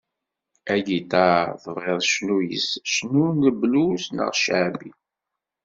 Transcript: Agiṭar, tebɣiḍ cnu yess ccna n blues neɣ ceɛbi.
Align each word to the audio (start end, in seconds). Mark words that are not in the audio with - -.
Agiṭar, 0.73 1.45
tebɣiḍ 1.63 2.01
cnu 2.11 2.37
yess 2.49 2.69
ccna 2.89 3.25
n 3.39 3.41
blues 3.59 4.03
neɣ 4.15 4.31
ceɛbi. 4.43 4.91